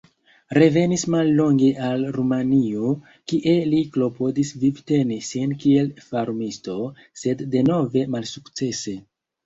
[0.57, 2.95] Revenis mallonge al Rumanio,
[3.33, 6.83] kie li klopodis vivteni sin kiel farmisto,
[7.25, 9.01] sed denove malsukcese.